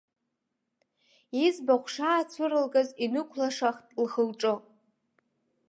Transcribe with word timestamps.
Иӡбахә 1.45 1.89
шаацәырылгаз 1.93 2.89
инықәлашахт 3.05 3.87
лхы-лҿы. 4.03 4.53